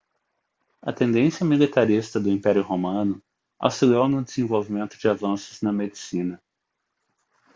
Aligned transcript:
a 0.81 0.91
tendência 0.91 1.45
militarista 1.45 2.19
do 2.19 2.27
império 2.27 2.63
romano 2.63 3.21
auxiliou 3.59 4.09
no 4.09 4.23
desenvolvimento 4.23 4.97
de 4.97 5.07
avanços 5.07 5.61
na 5.61 5.71
medicina 5.71 6.41